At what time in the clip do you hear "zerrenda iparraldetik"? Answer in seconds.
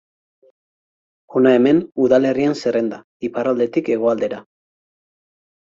2.63-3.95